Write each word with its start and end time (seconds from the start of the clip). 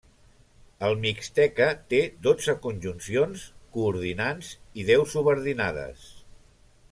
El 0.87 0.95
mixteca 1.01 1.67
té 1.93 1.99
dotze 2.29 2.55
conjuncions, 2.63 3.45
coordinants 3.77 4.51
i 4.83 4.87
deu 4.93 5.07
subordinades. 5.15 6.09